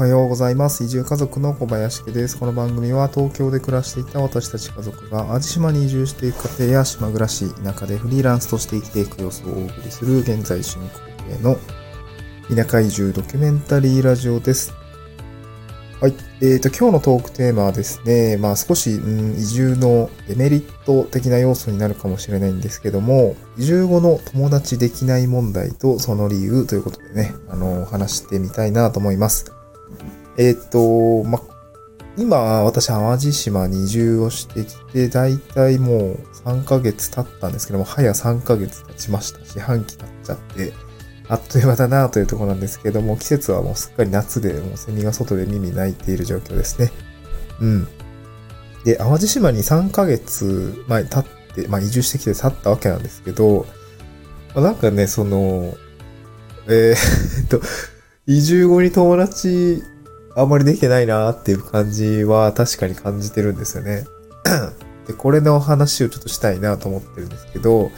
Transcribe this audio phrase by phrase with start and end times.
[0.00, 0.82] はようございます。
[0.82, 2.38] 移住家族の小林家です。
[2.38, 10.88] この番組は東京で暮らしていた私たち家族が淡路島に移住していく家庭や島暮らし、田舎でフリーランスとして生きていく様子をお送りする現在進行
[11.28, 11.58] 形の
[12.64, 14.72] 田舎移住ドキュメンタリーラジオです。
[16.00, 16.14] はい。
[16.40, 29.59] えっ、ー、と、今日のトークテーマはですね、まあ少し、うん、移住のデメリット的な要素になるかもしれないんですけども、移住後の友達できない問題とその理由ということでね、あの、話してみたいなと思います。
[30.36, 31.40] えっ、ー、と、ま、
[32.16, 39.38] 今、私、淡路島に移住をしてきて、だいたいもう3ヶ月経ったんですけども、早3ヶ月経ちました。
[39.44, 40.72] 四半期経っちゃって、
[41.28, 46.90] あっという間だなというところなんですけども、季節はもうすっかり夏で、もうセミが外で耳鳴いている状況ですね。
[47.60, 47.88] うん。
[48.84, 53.66] で、淡路島に3ヶ月前経って、まあ移住してきて経ったわけなんですけど、
[54.54, 55.74] まあ、なんかね、その、
[56.66, 57.60] えー、っと、
[58.26, 59.82] 移住後に友達
[60.36, 64.06] あんまりできてないなーっていう感じは確かに感じてるんですよね。
[65.06, 67.90] で、これの話をちょっとしたいなと思ってるんですけど、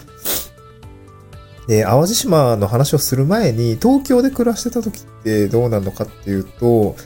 [1.69, 6.97] で、淡路島の話をする前に、東京で暮らしてた時ってどうなのかっていうと、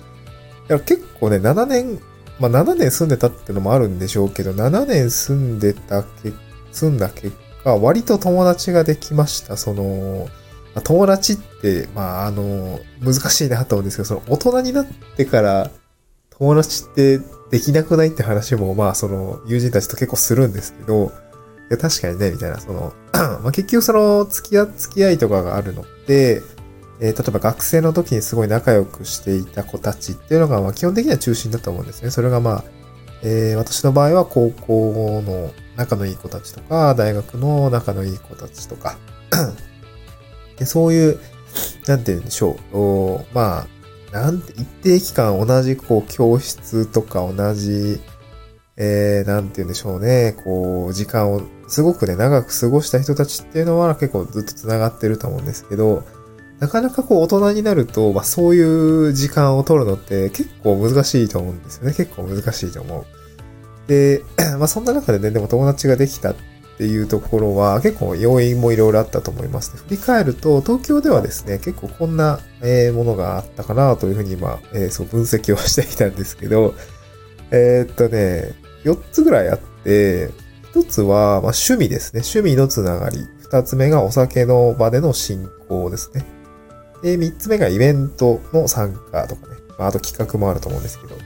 [0.69, 2.01] いや結構ね、7年、
[2.39, 6.33] まあ7年住んでたってのもあるんでしょうけど、7年住んでたけ、
[6.73, 7.33] 住んだ結
[7.65, 9.57] 果、割と友達ができました。
[9.57, 10.29] その、
[10.77, 15.71] まあ、友達って、まああの、難しいなと思うんですけど、その大人になってから
[16.39, 17.19] 友達って
[17.51, 21.13] できなくないって話も、まあその友人たちと結構するんですけど、
[21.71, 22.93] いや、確かにね、みたいな、その、
[23.43, 26.43] まあ、結局その、付き合、付き合いとかがあるのって、
[27.01, 32.11] えー、例えば学生の時にすごい仲良くしていた子たちっていうのが、まあ、基本的には中心だと思うんですね。
[32.11, 32.65] それがまあ、
[33.23, 38.99] えー、私の場合は高校の仲のいい子たちとか、大学の仲のいい子たちとか、
[40.59, 41.19] でそういう、
[41.87, 43.35] なんて言うんでしょう。
[43.35, 43.67] まあ、
[44.13, 48.01] なんて、一定期間同じこう教室とか同じ、
[48.77, 50.37] えー、なんて言うんでしょうね。
[50.45, 56.05] こう、時間をすごくね、長く過ごした人たちっていうのは結構ずっと繋がってると思うんですけど、
[56.61, 61.95] なかなかこう大人になると、まあそういう時間を取るのって結構難しいと思うんですよね。
[61.95, 63.05] 結構難しいと思う。
[63.89, 64.23] で、
[64.59, 66.35] まあそんな中でね、でも友達ができた
[66.77, 69.81] っていうところは結構要因もいろいろあったと思いますね。
[69.89, 72.39] 振り返ると、東京ではですね、結構こんな
[72.93, 76.75] ものがあったかなというふうに今、えー、そう分析をしてきたんですけど、
[77.51, 78.53] えー、っとね、
[78.85, 80.29] 4つぐらいあって、
[80.75, 82.21] 1つは、ま、趣味ですね。
[82.21, 83.27] 趣味のつながり。
[83.51, 86.27] 2つ目がお酒の場での進行ですね。
[87.03, 89.57] で、3つ目がイベントの参加とかね。
[89.79, 91.17] まあ、あと企画もあると思うんですけど。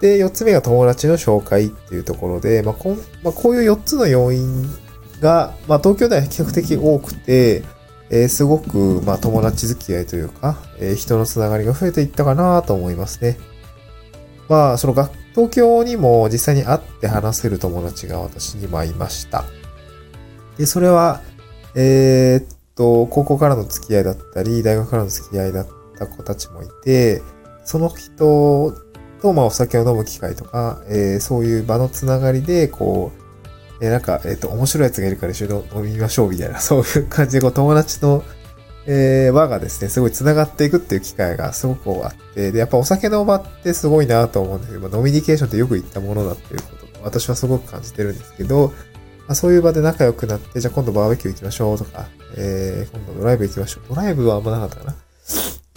[0.00, 4.64] で、4つ目が友達の紹介っていうところで、まあこんまあ、こういう4つの要因
[5.20, 7.62] が、まあ、東京では比較的多くて、
[8.08, 13.38] えー、すごく、まあ、友達付き合いというか、えー、人のつながりが増えていったかなと思いますね。
[14.48, 19.44] まあ、その学東京にも実際に会って話せる友達が私にはいました。
[20.58, 21.20] で、それは、
[21.74, 27.22] えー、っと、高校からの付き合いだったり、大学からの付き合いだった子たちもいて、
[27.64, 28.74] その人
[29.20, 33.12] と、まあ、お酒を飲む機会とか、えー、そういう場のつながりで、こ
[33.80, 38.22] う、えー、なんか、えっ、と、面白い奴がいるから一緒に飲みましょうみたいな、 そういう感じで、こう、友達の
[38.86, 53.94] えー、輪がですね、すごい繋がっていくっていう機会がすごくあって、で、やっぱお酒の場ってすごいなと思うんですけど、ノミニケーションってよく言ったものだっていうことを私はすごく感じてるんですけど、まあ、そういう場で仲良くなって、じゃあ今度バーベキュー行きましょうとか、えー、今度ドライブ行きましょう。
[53.94, 54.96] ドライブはあんまなかったかな。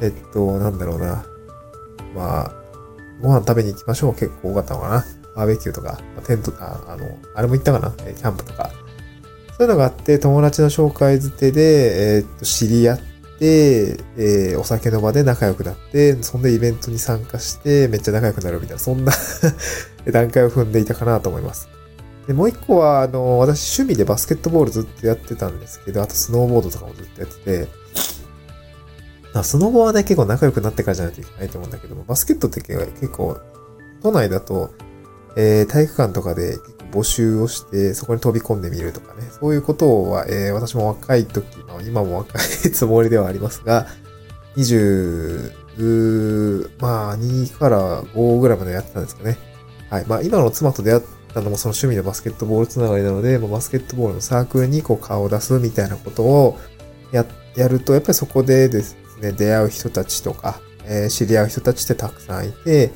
[0.02, 1.26] えっと、なんだろうな。
[2.16, 2.63] まあ、
[3.24, 4.14] ご飯食べに行きましょう。
[4.14, 5.06] 結構多かったのかな。
[5.36, 5.98] バーベキューとか、
[6.28, 7.92] テント、ああの、あれも行ったかな。
[7.92, 8.70] キャンプとか。
[9.58, 13.00] そういうのがあって、友達の紹介づてで、えー、っと、知り合っ
[13.40, 19.14] て、えー、お酒の場で仲良くなって、そんでイベントに参加して、めっちゃ仲良くなるみたいな、そんな
[20.12, 21.70] 段階を踏んでいたかなと思います。
[22.28, 27.68] で、もう一個は、あの、私趣味でバスケットボールずっとやってたんですけど、あとスノーボードとかもずっとやってて、
[29.42, 33.40] スノボはね、結構仲良くなってからじゃないといけないと思うんだけども、バスケットって結構、
[34.04, 34.72] 都内だと、
[35.36, 36.58] えー、体育館とかで
[36.92, 39.24] 募集をして、そこに飛び込んでみるとかね。
[39.40, 42.42] そういうことは、えー、私も若い時、まあ、今も若い
[42.72, 43.88] つもりではありますが、
[44.58, 49.38] 20、まあ、2から5ぐらいまでやってたんですかね。
[49.90, 50.06] はい。
[50.06, 51.02] まあ、今の妻と出会っ
[51.34, 56.60] たのもその趣味のバスケットボールつながりなので、まあ、バスケットボールのサークルにこう顔を出すみたいなことを
[57.12, 57.26] や、
[57.56, 62.92] やると、やっぱりそこでですね、出会う人たちとか、えー、知り合う人たちってたくさんいて、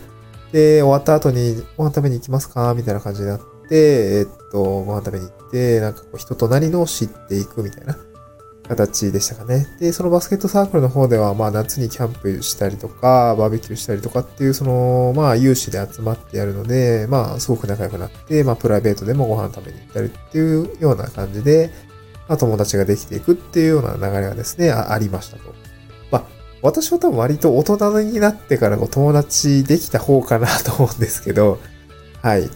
[0.51, 2.74] で、終わった後にご飯食べに行きますか？
[2.75, 7.97] みたいな感じになって、、えっと、ご飯食べに行って、なんかこう人となりのを知っていくみたいな。
[8.68, 9.65] 形でしたかね。
[9.79, 21.71] で、そのバスケットサークルの方では、まあ夏にキャンプしたりとか、バーベキューしたりとかっていう、その、まあ有志で集まってやるので、まあすごく仲良くなって、まあプライベートでもご飯食べに行ったりっていうような感じで、
[22.27, 25.44] まあ友達ができていくっていうような流れがですね、あありましたと。
[26.68, 31.60] 私は多分割と大人になってからお友達できた方かなと思うんですけど、
[32.22, 32.50] はい。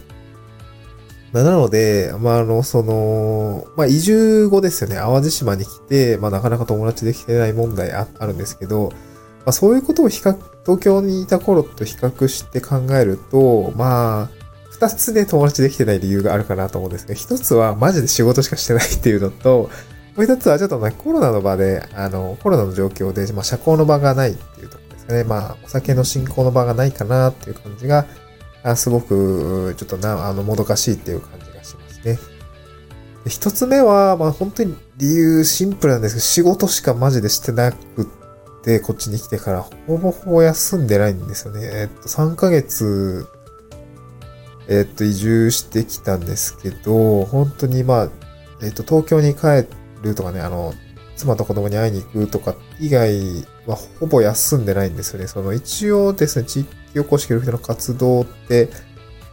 [1.32, 4.96] なので、まあ、あの、その、まあ、移住後ですよね。
[4.96, 8.98] 淡路島に来て、まあ、なかなか友達できてない問題あるんですけど、ま
[9.46, 10.36] あ、そういうことを比較、
[10.66, 14.30] 東京にいた頃と比較して考えると、まあ、
[14.70, 19.70] 二つで友達できてない理由があるかなと思うんですけど、一つはマジで仕事しかしてないっていうのと、
[20.16, 25.24] もう一つはちょっとね、コロナの場で、あの、コロナの状況で、まあ、社交の場がないっていうところですかね。
[25.24, 28.06] まあ、お酒の進行の場がないかなっていう感じが、
[28.62, 32.18] あすごく、ちょっとな、あの、もどかしいっていう感じがしますね。
[33.26, 38.04] 一つ目は、まあ本当に理由シンプルなんですけど、仕事しかマジでしてなくっ
[38.64, 41.60] て、こっちに来てからほぼほぼ休んでないんですよね。
[41.62, 43.26] えっと、3ヶ月、
[44.68, 48.08] えっと、移住してきたんですけど、本当にまあ、
[48.62, 49.66] えっと、東京に帰っ
[50.02, 50.74] るとかね、あの、
[51.16, 53.20] 妻と子供に会いに行くとか以外
[53.66, 55.26] はほぼ休んでないんですよね。
[55.28, 58.70] その一応ですね、地域おこし協力隊の活動って、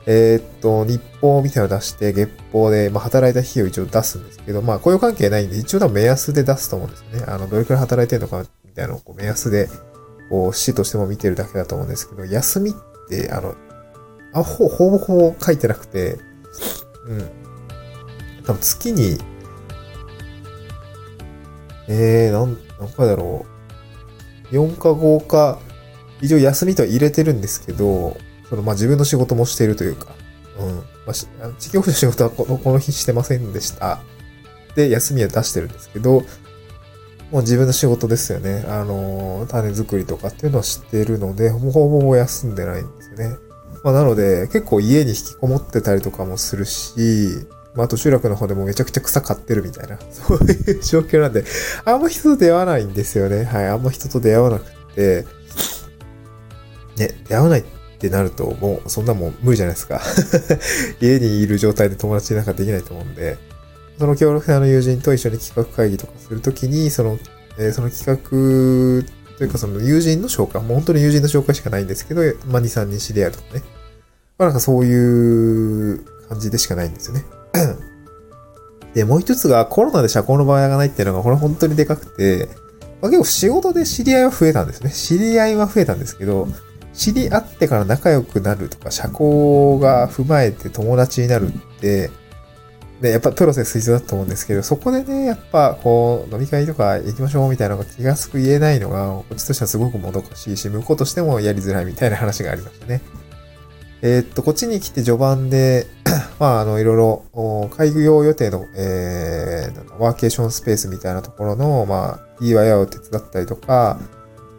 [0.06, 7.26] えー、っと、日報みたいなのを出して、月報で、まあ、働いた日を一応出すんですけど、まあ、雇用関係ないんで、一応多分目安で出すと思うんですよね。
[7.28, 9.70] あの、どれくらい働いてるのか、みたいなのをこう目安で、
[10.30, 12.74] こう、市としても見てるだけだと思うんですけど、休みっ
[13.10, 13.56] て、あの、
[14.34, 16.18] あ、ほ、ほぼほぼ書いてなくて、
[17.08, 17.30] うん。
[18.46, 19.20] 多分月に、
[21.90, 23.46] えー、なん、何回だろ
[24.52, 24.56] う。
[24.56, 25.60] 4か5か、
[26.22, 28.16] 一応休みとは入れてるんですけど、
[28.50, 30.08] そのまあ自分の仕事もしているというか、
[30.60, 30.76] うん。
[30.76, 34.00] まあ、地域保の仕事はこのこの日してませんでした。
[34.76, 36.24] で、休みは出してるんですけど、
[37.32, 38.66] もう自分の仕事ですよね。
[38.68, 43.38] あの、種作りとかっていうのは知っているので、ほぼほぼ休んでないんですよね。
[43.84, 47.46] まあ、なので、結構家に引きこもってたりとかもするし、
[47.76, 51.44] まあ、あと集落の方でもめちゃくちゃ草買ってるみたいな、 そういう状況なんで、
[51.86, 53.44] あんま人と出会わないんですよね。
[53.44, 55.26] はい、あんま人と出会わなくて、
[56.98, 57.64] ね、出会わないっ
[58.00, 60.02] てなると、もうそんなもん無理じゃないですか。
[61.00, 63.38] 家にいる状態で友達なんかできないと思うんで、
[64.00, 67.20] その協力隊の友人と一緒に企画会議とかするときに、その、
[67.58, 73.64] えー、その企画というかその友人の紹介、もう本当に友人の紹介しかないんですけど、まあ、2、3人知り合うとかね。
[74.38, 76.00] まあ、なんかそういう
[76.30, 77.26] 感じでしかないんですよね。
[78.94, 82.50] で、もう一つがコロナで社交の場合がないっていうのが、これ本当にでかくて、
[83.02, 84.92] まあ、結構仕事で知り合いは増えたんですね。
[84.92, 86.48] 知り合いは増えたんですけど、
[86.94, 92.10] 知り合ってから仲良くなるとか、社交が踏まえて友達になるって、
[93.00, 103.02] で、やっぱプロセス必要だと思うんですけど、そこでね、やっぱこう、飲み会とか行きましょうみたいなのが気がつく言えないのが、こっちとしてはすごくもどかしいし、向こうとしてもやりづらいみたいな話がありましたね。
[104.02, 105.88] えー、っと、こっちに来て序盤で
[106.40, 114.00] まあ、あの、いろいろ、開業予定の、えー、ワーケーションスペースみたいなところの、まあ、DIY を手伝ったりとか、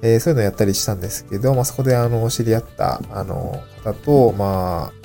[0.03, 5.00] えー、そういうのをやったりしたんですけど、まあ、そこであの、知り合った、あの、方と、まあ、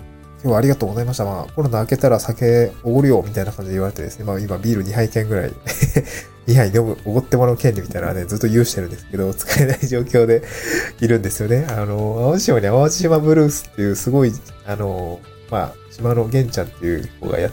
[0.45, 1.25] 今日はありがとうございました。
[1.25, 5.49] まあ、コロナ明けたら酒おごるよ、みたいな感じで言われてですね、まあ、今ビール2杯券ぐらい
[6.45, 10.43] 2杯飲む、おごってもらう権利みたいなのはね、ずっと有してるんですけど、使えない状況で
[11.01, 11.65] いるんですよね。
[11.67, 14.33] あの、淡路島に淡路島ブルースっていうすごい、
[14.67, 17.51] あの、まあ、島の玄ちゃんっていう子がやっ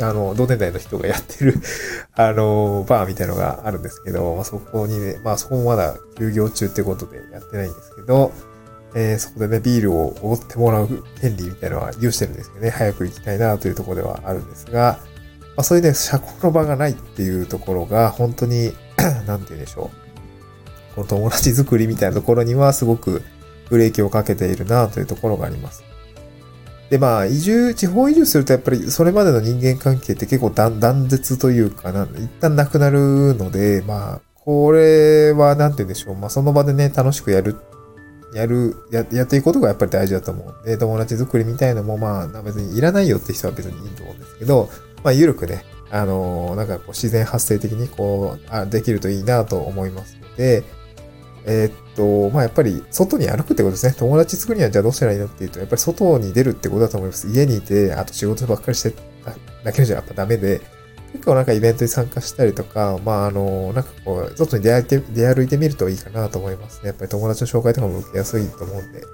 [0.00, 1.54] あの、同年代の人がやってる
[2.14, 8.32] あの、バーみたいのがあるんですけど、まあ、そこにね、まあ、そこもまだ休業中ってことでやってないんですけど、
[8.94, 14.98] えー、そこでね、ビールをおごってもらう権利みたいなのは有してるんですけどね、早く行きたいなというところではあるんですが、
[15.56, 18.72] まあ、そういうね、社交の場がないっていうところが、本当に
[19.26, 20.94] なんて言うんでしょう。
[20.94, 23.22] この友達作りみたいなところにはすごく
[23.70, 25.84] ブレーキをかけているなというところがあります。
[26.90, 36.16] で、まあ、移住、地方移住するとやっぱりそれまでの人間関係って結構断絶というかな、一旦なくなるので、まあ、これはなんて言うんでしょう。
[36.16, 37.56] まあ、その場でね、楽しくやる、
[38.34, 44.70] やる、や、やっていくことがやっぱり大事だと思うんで、友達作りみたいのもまあ、別にいらないよって人は別にいいと思うんですけど、
[45.04, 50.64] まあ、ゆるくね、あのー、なんかこう自然発生的にこう、あ、できるといいなと思いますので、
[51.44, 53.94] えー、っと、まあ、やっぱり外に歩くってことですね。
[53.98, 57.28] 友達作るにはじゃあどうしたらいいのっていうと、やっぱり外に出るってことだと思います。
[57.28, 58.94] 家にいて、あと仕事ばっかりして
[59.64, 60.60] だけじゃやっぱダメで、
[61.12, 66.88] 結構なんかイベントに参加したりとか、まあ、あの、なんかこう、外に出歩いて、出歩いてみるといいかなと思いますね。
[66.88, 69.04] やっぱり友達の紹介とかも受けやすいと思うんで。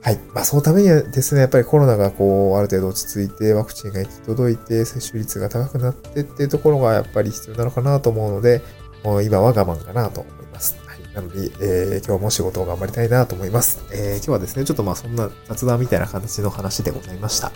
[0.00, 0.18] はい。
[0.34, 8.62] まあ、そのためにはですね、やっぱりコロナがこう、ある程度落ち着いて、ワクチンが行き届いて、接種率が高くなってっていうところがやっぱり必要なのかなと思うので、
[9.04, 10.76] もう今は我慢かなと思います。
[10.86, 11.14] はい。
[11.14, 13.80] なので、えー、今日も仕事を頑張りたいなと思います。
[13.92, 17.52] えー、今日はですね、ちょっとまあそんな雑談みたいな形の話でございました。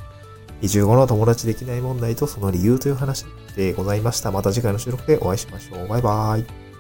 [0.63, 4.31] 移住後の友達できない問題とその理由という話でございました。
[4.31, 5.89] また次回の収録でお会いしましょう。
[5.89, 6.72] バイバーイ。